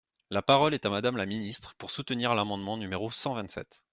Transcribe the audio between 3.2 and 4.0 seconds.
vingt-sept.